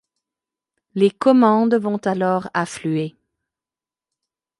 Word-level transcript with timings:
Les 0.95 1.11
commandes 1.11 1.75
vont 1.75 1.97
alors 1.99 2.49
affluer. 2.55 3.15